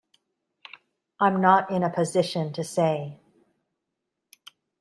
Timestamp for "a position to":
1.83-2.63